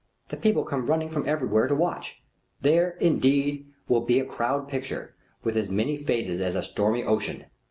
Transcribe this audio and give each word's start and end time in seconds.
The 0.29 0.35
people 0.37 0.63
come 0.63 0.87
running 0.87 1.09
from 1.11 1.29
everywhere 1.29 1.67
to 1.67 1.75
watch. 1.75 2.23
Here 2.63 2.97
indeed 2.99 3.67
will 3.87 4.01
be 4.01 4.19
a 4.19 4.25
Crowd 4.25 4.67
Picture 4.67 5.13
with 5.43 5.55
as 5.55 5.69
many 5.69 5.95
phases 5.95 6.41
as 6.41 6.55
a 6.55 6.63
stormy 6.63 7.03
ocean. 7.03 7.45